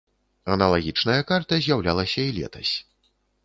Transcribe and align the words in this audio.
Аналагічная 0.55 1.19
карта 1.33 1.53
з'яўлялася 1.67 2.21
і 2.31 2.35
летась. 2.41 2.73